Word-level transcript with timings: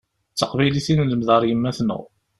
D 0.33 0.35
taqbaylit 0.39 0.87
i 0.91 0.93
nelmed 0.95 1.29
ar 1.35 1.43
yemma-tneɣ. 1.45 2.01